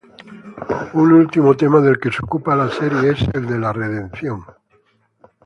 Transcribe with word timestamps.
Un 1.01 1.13
último 1.13 1.55
tema 1.61 1.79
del 1.79 1.99
que 1.99 2.11
se 2.11 2.23
ocupa 2.23 2.55
la 2.55 2.71
serie 2.71 3.11
es 3.11 3.19
el 3.35 3.45
de 3.45 3.59
la 3.59 3.71
redención. 3.71 4.43